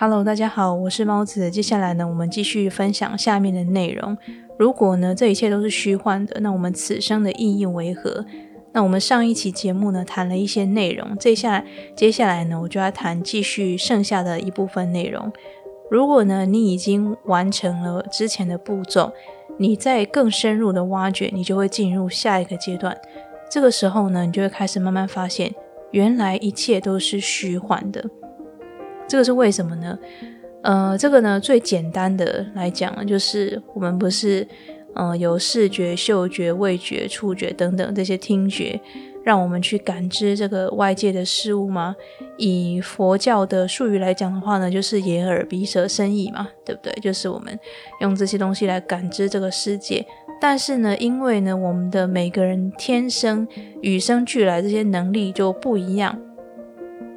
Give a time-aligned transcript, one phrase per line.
[0.00, 1.50] Hello，大家好，我是猫子。
[1.50, 4.16] 接下来呢，我们继续分享下面的内容。
[4.56, 8.24] 如果呢，这一切都是虚幻的，那我们此生的意义为何？
[8.72, 11.16] 那我们上一期节目呢，谈了一些内容。
[11.18, 11.64] 这下
[11.96, 15.32] 接下来呢，我就要谈继续剩下的一部分内容。
[15.90, 19.10] 如果呢，你已经完成了之前的步骤，
[19.56, 22.96] 你在更深入的挖掘，你就会进入下一个阶段。
[23.50, 25.52] 这个时候呢，你就会开始慢慢发现，
[25.90, 28.08] 原来一切都是虚幻的。
[29.08, 29.98] 这个是为什么呢？
[30.62, 34.46] 呃，这个呢，最简单的来讲，就是我们不是，
[34.94, 38.78] 呃，有视觉、嗅觉、味觉、触觉等等这些听觉。
[39.24, 41.94] 让我们去感知这个外界的事物吗？
[42.38, 46.92] 以佛教的术语来讲的话呢，就是眼耳鼻舌身意嘛，对不对？
[47.02, 47.58] 就是我们
[48.00, 50.06] 用这些东西来感知这个世界。
[50.40, 53.46] 但是呢，因为呢，我们的每个人天生
[53.82, 56.18] 与生俱来这些能力就不一样，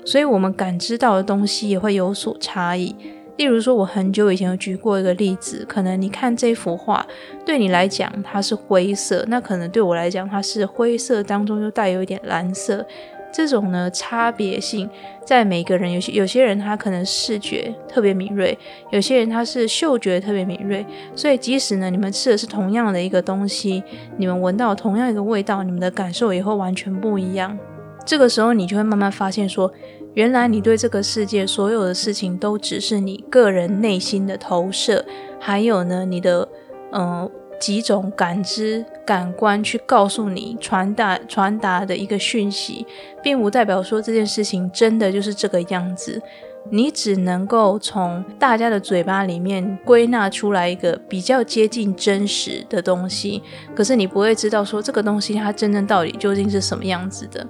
[0.05, 2.95] 所以我们感知到的东西也会有所差异。
[3.37, 7.03] 例如说，我很久以前有举过一个例子，可能你看这幅画，
[7.43, 12.85] 对你来讲它是灰色，那可能对我来讲它是灰色当中又带有一点蓝色。
[13.33, 14.87] 这种呢差别性，
[15.25, 18.55] 在每个人有些有些人他可能视觉特别敏锐，
[18.91, 23.81] 有些人他是嗅觉特别敏锐，所以即使呢你们吃的是同样的一个东西，
[24.17, 27.57] 你们闻到同样一个味道，你们的感受也会完全不一样。
[28.05, 29.71] 这个时候你就会慢慢发现说。
[30.13, 35.05] 原来你对这个世界所有的事情都只是你个人内心的投射，
[35.39, 36.45] 还有呢，你的
[36.91, 42.85] 嗯几种感知感官去告诉你传达传达的一个讯息，
[43.23, 46.21] 并不代表说这件事情真的就是这个样子。
[46.69, 53.41] 你只能够从大家的嘴巴里面归纳出来一个比较接近真实的东西，
[53.73, 57.47] 可是你不会知道说这个东西它真正到底究竟是什么样子的。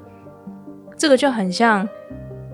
[1.02, 1.88] 这个就很像。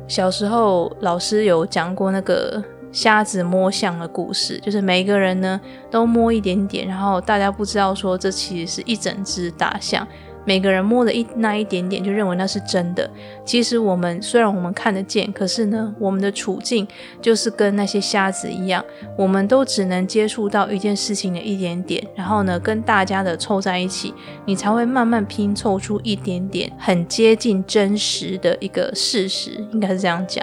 [0.07, 2.63] 小时候，老师有讲过那个
[2.93, 5.59] 瞎子摸象的故事，就是每一个人呢
[5.91, 10.07] 都摸一点点，然后大家不知道说这其实是一整只大象。
[10.47, 13.09] 每个人摸了一那一点点，就认为那是真的。
[13.43, 16.87] 其实我们虽然我们看得见，可是呢，我们的处境
[17.21, 18.81] 就是跟那些瞎子一样，
[19.17, 24.13] 我们都只能接触到一件事情的一点点，然后呢，跟大家的凑在一起，
[24.45, 30.41] 你才会慢慢拼凑出一点点很接近真实的一个事实，应该是这样讲。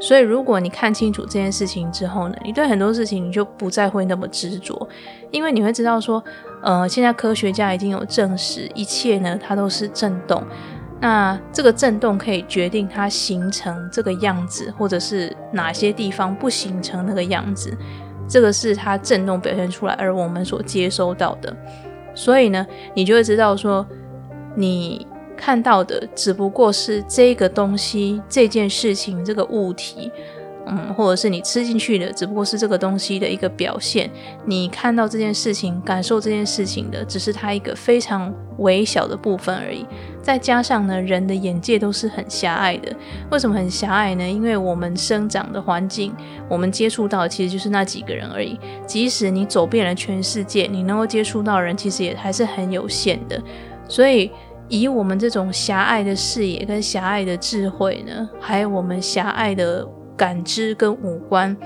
[0.00, 4.88] 所以，如果你看清楚这件事情之后呢，你对很多事情你就不再会那么执着，
[5.32, 6.22] 因为你会知道说，
[6.62, 10.40] 呃，现在科学家已经有证实，一切呢它都是震动，
[11.00, 17.76] 那这个震动可以决定它形成这个样子，或者是哪些地方不形成那个样子，
[18.28, 21.52] 这个是它震动表现出来，而我们所接收到的，
[22.14, 23.84] 所以呢，你就会知道说，
[24.54, 25.07] 你。
[25.38, 30.10] 看到的只不过是这个东西、这件事情、这个物体，
[30.66, 34.10] 嗯，或者是你吃进去的，只不过是这个东西的一个表现。
[34.44, 39.86] 你看到这件事情、感受这件事情的，只是它一个非常微小的部分而已。
[40.20, 42.94] 再加上呢，人的眼界都是很狭隘的。
[43.30, 44.28] 为什么很狭隘呢？
[44.28, 46.12] 因为我们生长的环境，
[46.50, 48.58] 我们接触到的其实就是那几个人而已。
[48.86, 53.40] 即使你走遍了全世界，你能够接触到人，其实也还是很有限的。
[53.88, 54.30] 所以。
[54.68, 59.86] 以我们这种狭隘的视野跟狭隘的智慧呢，还有我们狭隘的
[60.16, 61.56] 感知跟五官，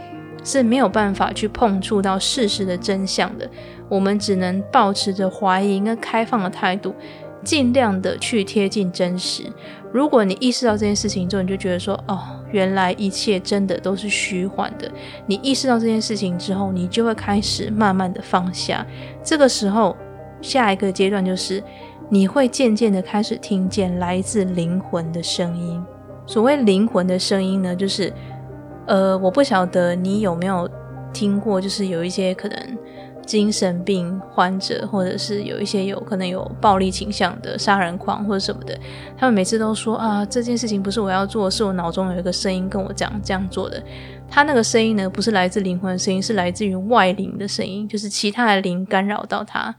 [0.45, 3.49] 是没有办法去碰触到事实的真相的。
[3.89, 6.95] 我们只能保持着怀疑跟开放的态度，
[7.43, 9.45] 尽量的去贴近真实。
[9.93, 12.21] 如果你意识到这件事情之后，你就觉得说，哦，
[12.51, 14.91] 原来一切真的都是虚幻的。
[15.27, 18.87] 你意识到这件事情之后，你就会开始慢慢的放下。
[19.23, 19.97] 这个时候，
[20.41, 21.63] 下一个阶段就是。
[22.13, 25.83] 你会渐渐的开始听见来自灵魂的声音。
[26.27, 28.13] 所谓灵魂的声音呢，就是，
[28.87, 30.69] 呃，我不晓得你有没有
[31.11, 32.79] 听过，就是有一些可能
[33.25, 38.79] 精神病患者，或者是有一些有可能有暴力倾向的杀人狂或者什么的，
[39.17, 43.83] 他们每次都说啊，这件事情不是我要做，是我脑中有一个声音跟我讲这样做的。
[44.29, 49.75] 他那个声音呢，不是来自灵魂的声音，是来自于外灵的声音，就是其他的灵干扰到他。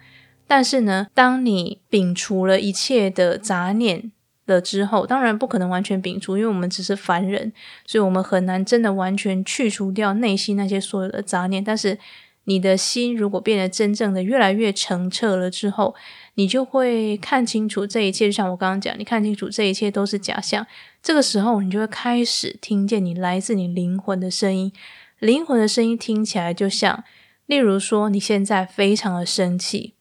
[0.56, 4.12] 但是呢，当你摒除了一切的杂念
[4.46, 7.52] 了之后，当然不可能完全摒除，因为我们只是凡人，
[7.88, 11.64] 所以我们很难真的完全去除掉内心那些所有的杂念。
[11.64, 11.98] 但是
[12.44, 15.96] 你的心如果变得真正的越来越澄澈了之后，
[16.36, 18.28] 你就会看清楚这一切。
[18.28, 20.68] 就像我刚刚讲，你看清楚这一切都是假象。
[21.02, 24.72] 这个时候，你就会开始听见你来自你灵魂的声音。
[25.18, 27.04] 灵魂的声音听起来就像，
[27.48, 29.96] 例如说，你现在非常的生气。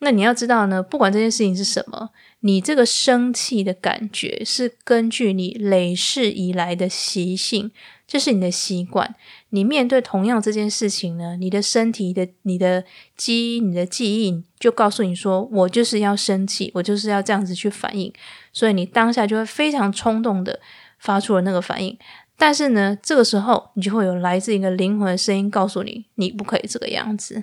[0.00, 2.10] 那你要知道呢，不管这件事情是什么，
[2.40, 7.72] 你这个生气的感觉是根据你累世以来的习性，
[8.06, 9.16] 这是你的习惯。
[9.50, 12.84] 你面对同样这件事情呢，你的身体的、你的
[13.16, 18.12] 基因、你的记忆就告诉你说：“我就是要生气，我就是要这样子去反应。”
[18.52, 20.60] 所以你当下就会非常冲动的
[21.00, 21.98] 发出了那个反应。
[22.36, 27.42] 但是呢，这个时候你就会有来自一个灵魂的声音告诉你：“你不可以这个样子。”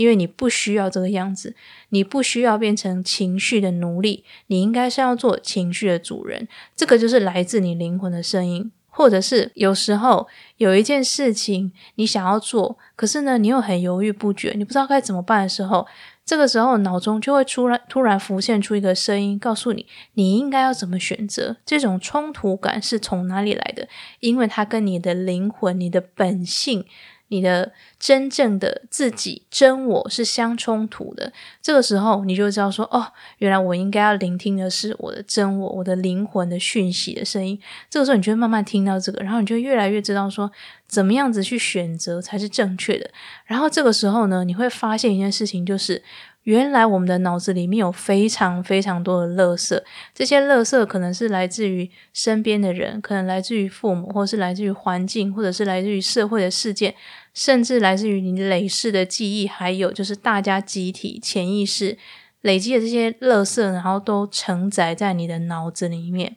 [0.00, 1.54] 因为你不需要这个样子，
[1.90, 6.48] 你不需要变成情绪的奴隶，你应该是要做情绪的主人。
[6.74, 10.26] 这个就是来自你灵魂的声音，或者是有时候
[10.56, 15.86] 有一件事情你想要做，可是呢，你又很犹豫不决，你不知道该怎么办的时候，
[16.24, 21.58] 这个时候脑中就会突然突然浮现出一个声音，告诉你你应该要怎么选择。
[21.66, 23.86] 这种冲突感是从哪里来的？
[24.20, 26.86] 因为它跟你的灵魂、你的本性。
[27.30, 31.32] 你的真正的自己真我是相冲突的，
[31.62, 33.06] 这个时候你就知道说，哦，
[33.38, 37.58] 原来我应该要聆听的是我的真我，我的灵魂的讯息的声音。
[37.88, 40.50] 这个时候，你就会慢慢听到这个，然后你就越来越知道说，
[40.86, 43.10] 怎么样子去选择才是正确的。
[43.46, 46.02] 然后这个时候呢，你会发现一件事情，就是。
[46.50, 49.80] 原来我们的脑子里面有非常非常多的垃圾，
[50.12, 56.92] 这些垃圾可能是来自于身边的人，可能来自于父母，或是来自于环境，或者是来自于社会的事件，
[57.32, 61.96] 甚至来自于你累世的记忆，还有就是大家集体潜意识
[62.40, 66.34] 累积的这些垃圾，然后都承载在你的脑子里面。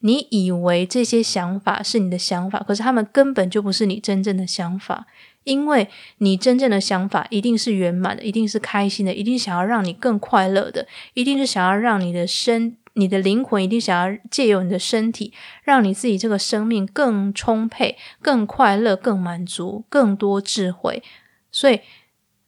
[0.00, 5.06] 你以为这些想法是你的想法，可是他们根本就不是你真正的想法。
[5.44, 5.88] 因为
[6.18, 15.32] 你真正的想法一定是圆满的，一定是开心的，一定想要让你更快乐的，一定是想要让你的身、你的灵魂一定想要借由你的身体，
[15.64, 21.02] 让你自己这个生命更充沛、更快乐、更满足、更多智慧。
[21.50, 21.80] 所以，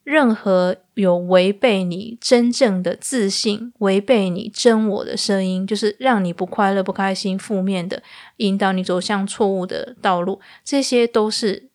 [0.05, 8.03] 任何有违背你真正的自信、违背你真我的声音，就是让你不快乐、不开心、负面的，
[8.37, 11.69] 引导你走向错误的道路，这些都是。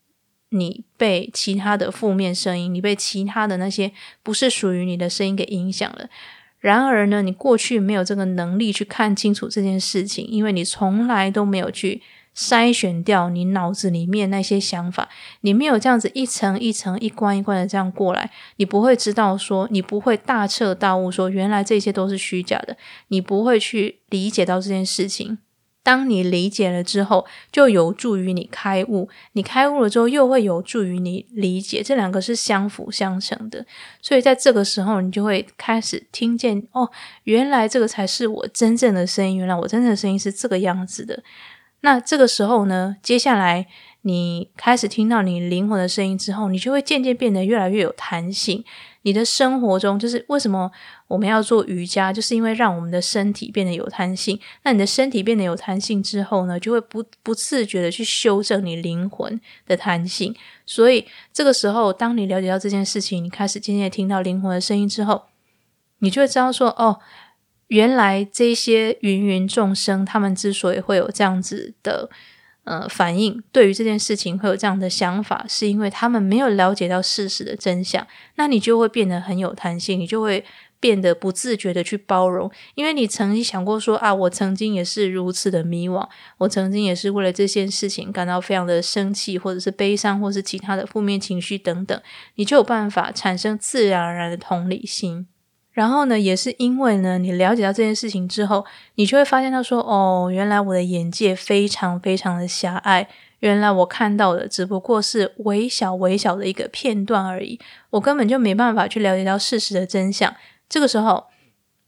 [0.51, 3.91] 你被其他的负面声音，你被其他的那些
[4.23, 6.07] 不是属于你的声音给影响了。
[6.61, 12.01] 然而呢，你过去没有这个能力去看清楚这件事情，因为你从来都没有去
[12.37, 15.09] 筛选掉你脑子里面那些想法，
[15.41, 25.39] 你没有这样子一层一层、一关一关的这样过来，你不会知道说，你不会大彻大悟说，原来这些都是虚假的，你不会去理解到这件事情。
[25.81, 29.07] 当你理解了之后，就有助于你开悟。
[29.31, 33.65] 你开悟了之后，又会有助于你理解，这两个是相辅相成的。
[34.01, 36.91] 所以在这个时候，你就会开始听见哦，
[37.23, 39.37] 原来这个才是我真正的声音。
[39.37, 41.23] 原来我真正的声音是这个样子的。
[41.81, 43.67] 那这个时候呢，接下来
[44.01, 48.63] 你开始听到你灵魂的声音之后，你就会渐渐变得越来越有弹性。
[49.03, 50.69] 你的生活中，就是为什么
[51.07, 54.37] 我们要做瑜伽，就是因为让我们的身体变得有弹性。
[54.63, 60.35] 那你的身体变得有弹性之后呢，就会不不自觉的去修正你灵魂的弹性。
[60.65, 65.23] 所以这个时候，当你了解到这件事情，你开始渐渐听到灵魂的声音之后，
[65.99, 66.99] 你就会知道说，哦，
[67.67, 72.09] 原来这些芸芸众生，他们之所以会有这样子的。
[72.69, 78.05] 呃，反应对于这件事情会有这样的想法，是因为他们没有了解到事实的真相。
[78.35, 80.43] 那你就会变得很有弹性，你就会
[80.77, 86.05] 变得不自觉的去包容，因为你曾经想过说啊，我曾经也是如此的迷惘，
[86.39, 91.97] 我曾经也是为了这件事情感到非常的生气，或者是悲伤，或是其他的负面情绪等等，
[92.35, 95.27] 你就有办法产生自然而然的同理心。
[95.77, 98.65] 然后呢，也是因为呢，你了解到这件事情之后，
[98.95, 103.07] 你就会发现到说，哦，原来我的眼界非常非常的狭隘，
[103.41, 107.59] 原来我看到的只不过是微小微小的一个片段而已，
[107.91, 110.35] 我根本就没办法去了解到事实的真相。
[110.67, 111.25] 这个时候，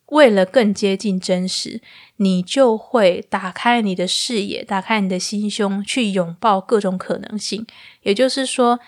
[0.10, 1.82] 为了更接近真实，
[2.18, 7.66] 你就会打开你的视野，打开你的心胸，去拥抱各种可能性。
[8.04, 8.80] 也就是说。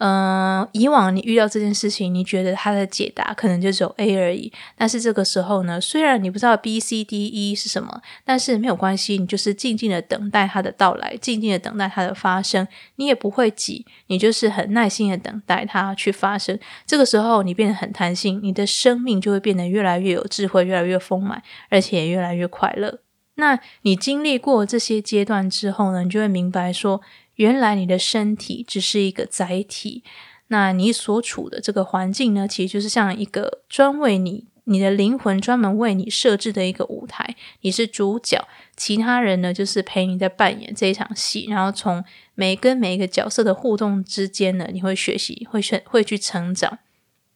[0.00, 4.52] 嗯，以往你遇到这件事情，你觉得它的解答可能就只有 A 而已。
[4.76, 12.68] 但是这个时候呢，虽然你不知道 B、C、D、E 是什么，但是没有关系，你就是静静的等待它的到来，静静的等待它的发生。
[12.94, 16.56] 你也不会急，你就是很耐心的等待它去发生。
[16.86, 23.00] 这个时候，你变得很弹性，你的生命就会变得越来越有智慧，越来越丰满，而且越来越快乐。
[23.34, 27.00] 那你经历过这些阶段之后呢，你就会明白说。
[27.38, 30.02] 原来你的身体只是一个载体，
[30.48, 42.04] 那你所处的这个环境呢，其实就是像一个专为你、你的灵魂专门为你设置的一个舞台，你是主角，其他人呢就是陪你在扮演这一场戏，然后从
[42.34, 46.78] 每跟每一个角色的互动之间呢，你会学习，会学，会去成长。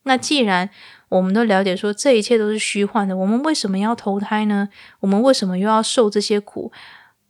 [0.02, 0.68] 那既然
[1.10, 3.16] 我们都了解说这一切都是虚幻的。
[3.16, 4.68] 我们为什么要投胎呢？
[4.98, 6.72] 我们为什么又要受这些苦？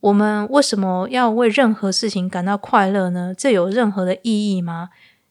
[0.02, 3.32] 我们为什么要为任何事情感到快乐呢？
[3.36, 4.90] 这有任何的意义吗？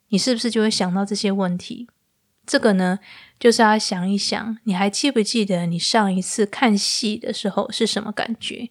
[0.10, 1.90] 你是不是就会想到这些问题？
[2.46, 3.00] 这个呢，
[3.38, 8.70] 就是要想一想，你还记不记得你上一次看戏的时候是什么感觉？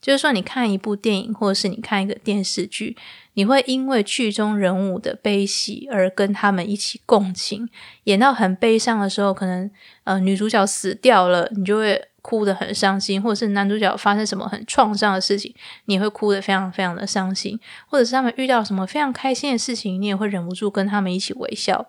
[0.00, 2.96] 就是说，你看一部电影，或者是你看一个电视剧，
[3.34, 7.68] 你会因为剧中人物的悲喜而跟他们一起共情。
[8.04, 9.70] 演到很悲伤的时候，可能
[10.02, 15.54] 呃女主角死掉了，你就会哭得很伤心；或者是男主角发生什么很创伤的事情，
[15.86, 17.56] 你会哭得非常非常的伤心；
[17.86, 21.86] 或者是他们遇到什么非常开心的事情，你也会忍不住跟他们一起微笑。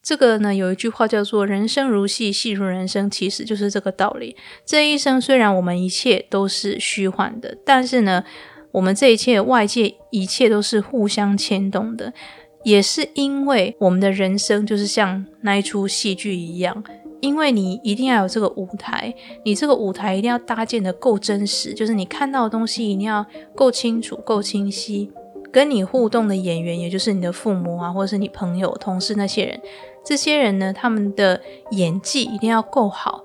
[0.00, 4.36] 这个呢，有一句话叫做“人生如戏，戏如人生”，其实就是这个道理。
[4.64, 8.22] 这一生虽然我们一切都是虚幻的，但是呢，
[8.70, 12.14] 我们这一切外界一切都是互相牵动的，
[12.62, 16.82] 也是因为我们的人生就是像那一出戏剧一样，
[17.20, 23.24] 因为你一定要有这个舞台，你这个舞台一定要搭建的够真实，就是你看到的东西一定要
[23.54, 25.10] 够清楚、够清晰。
[25.52, 29.60] 跟你互动的演员，也就是你的父母啊，或者是你朋友、同事那些人。
[30.04, 31.40] 这些人呢，他们的
[31.72, 33.24] 演技一定要够好，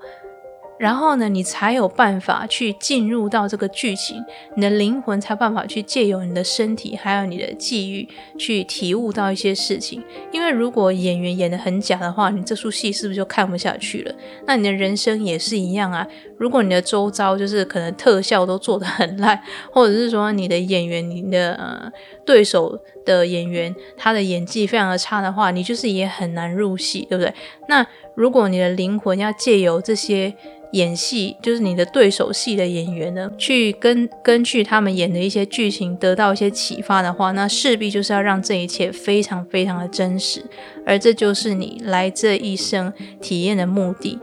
[0.78, 4.22] 然后呢，你才有办法去进入到这个剧情，
[4.54, 8.06] 你的灵魂才办法去借由你的身体，还有你的际遇
[8.38, 10.02] 去体悟到一些事情。
[10.32, 14.14] 因为如果演员演的很假的话，你这出戏是不是就看不下去了？
[14.46, 16.06] 那你的人生也是一样啊。
[16.36, 19.40] 如果你的周遭就是可能特效都做得很烂，
[19.72, 21.90] 或者是说你的演员、你的
[22.26, 27.32] 对手的演员他的演技非常的差的话，你就是也很难入戏，对不对？
[27.68, 30.34] 那如果你的灵魂要借由这些。
[30.72, 40.42] 演戏就是你的对手戏的演员呢，去根根据他们演的一些剧情得到一些启发的话，那势必就是要让这一切非常非常的真实，
[40.84, 44.18] 而这就是你来这一生体验的目的。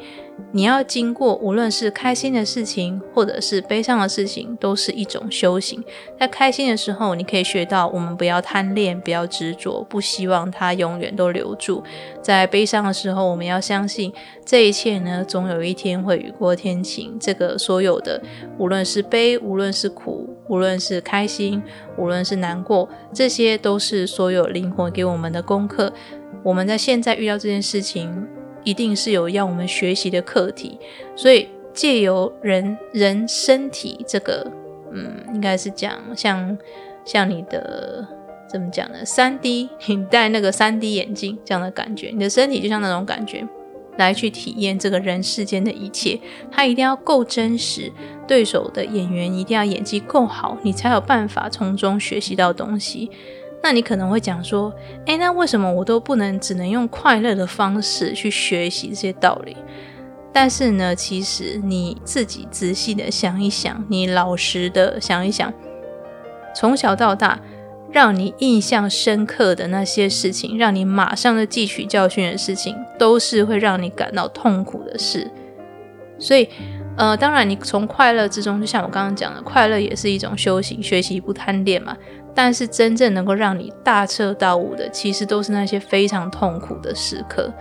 [0.52, 5.84] 你要经过，无论是开心的事情，或者是悲伤的事情，都是一种修行。
[6.20, 11.84] 在开心的时候，你可以学到我们不要贪恋，不要执着，不希望它永远都留住；
[12.22, 14.12] 在悲伤的时候，我们要相信
[14.44, 17.18] 这一切呢，总有一天会雨过天晴。
[17.20, 18.22] 这个所有的，
[18.58, 21.62] 无论是悲，无论是苦，无论是开心，
[21.98, 25.94] 无论是难过，这些都是所有灵魂给我们的功课。
[26.44, 28.28] 我们在现在遇到这件事情。
[28.63, 30.77] 一定是有要我们学习的课题，
[31.15, 34.50] 所以借由人人身体这个，
[34.91, 36.58] 嗯，应该是讲像
[37.03, 38.08] 像你的
[38.50, 39.03] 怎么讲呢？
[39.03, 43.48] 三 D，你戴那个三 D 眼镜这样的感觉，你的身体就像那种感觉，
[43.98, 46.20] 来去体验这个人世间的一切，
[46.51, 47.91] 它一定要够真实，
[48.27, 53.10] 对手的演员一定要演技够好，你才有办法从中学习到东西。
[53.63, 54.72] 那你可能会讲说，
[55.05, 59.55] 诶，那为什么我都不能只能用快乐的方式去学习这些道理？
[60.34, 65.53] 但是呢，其实你自己仔细的想一想，你老实的想一想，
[66.53, 67.39] 从小到大
[67.89, 75.32] 让你印象深刻的那些事情，让你马上的汲取教训的事情，都是会让你感到痛苦的事。
[76.20, 76.50] 所以，
[76.98, 81.96] 呃，当然，你从快乐之中，就像我刚刚讲的，快乐也是一种修行，学习不贪恋嘛。
[82.36, 87.52] 但是真正能够让你大彻大悟的，其实都是那些非常痛苦的时刻。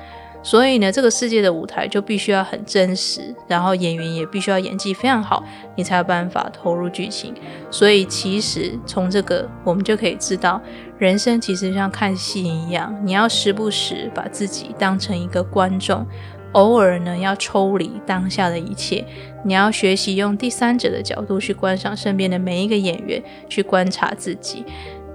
[0.45, 5.45] 所以呢，这个世界的舞台就必须要很真实，然后演员也必须要演技非常好，
[5.77, 7.33] 你才有办法投入剧情。
[7.71, 10.61] 所以其实从这个我们就可以知道，
[10.99, 16.05] 人生其实像看戏一样，你要时不时把自己当成一个观众。
[16.53, 19.05] 偶尔呢，要抽离当下的一切，
[19.45, 24.65] 你要学习用第三者的角度去观赏身边的每一个演员，去观察自己。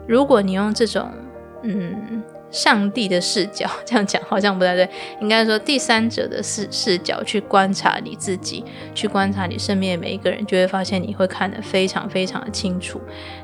[0.08, 1.10] 如果你用这种
[1.63, 4.89] 嗯上帝的视角，这样讲好像不太对，
[5.22, 8.63] 应该说第三者的视视角去观察你自己，
[8.96, 13.00] 去观察你身边的每一个人，就会发现你会看得非常非常的清楚。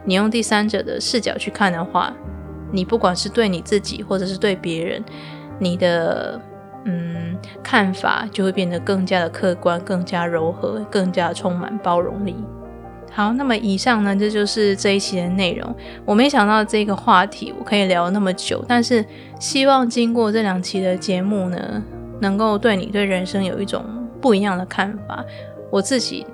[0.06, 2.12] 你用第三者的视角去看的话，
[2.72, 5.04] 你不管是对你自己，或者是对别人，
[5.60, 6.42] 你的。
[6.86, 12.36] 嗯，看法就会变得更加的客观，更加柔和，更加充满包容力。
[13.12, 15.76] 好，那么以上呢，这就是这一期的内容。
[16.04, 19.06] 我没想到这个话题我可以聊那么久，但是
[19.40, 21.82] 希望经过这两期的节目呢，
[22.20, 23.86] 能够对你对人生有一种
[24.20, 25.24] 不一样的看法。
[25.70, 26.26] 我自己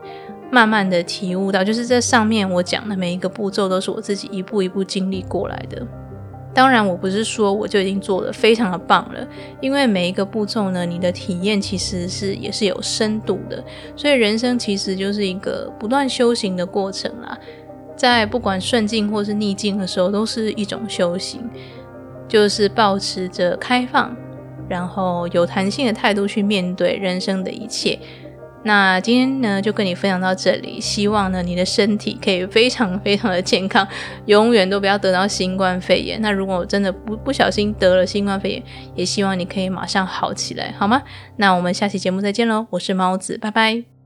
[0.50, 5.86] 慢慢的体悟到，就是这上面我讲的每一个步骤，都是我自己一步一步经历过来的。
[6.60, 9.26] 当然，我不是说我就已经做的非常的棒了，
[9.62, 13.64] 因为每一个步骤呢，你的体验其实是也是有深度的，
[13.96, 17.40] 所以人生其实就是一个不断修行的过程啦。
[17.96, 21.50] 在不管顺境或是逆境的时候，都是一种修行，
[22.28, 24.14] 就是保持着开放，
[24.68, 27.98] 然后有弹性的态度去面对人生的一切。
[28.64, 30.82] 那今天呢，就跟你分享到这里。
[30.82, 33.88] 希望呢，你的身体可以非常非常的健康，
[34.26, 36.22] 永远都不要得到新冠肺炎。
[36.22, 38.64] 那如果真的不不小心得了新冠肺炎，
[38.96, 41.02] 也希望你可以马上好起来，好吗？
[41.38, 42.68] 那我们下期节目再见喽！
[42.72, 43.99] 我是猫子，拜拜。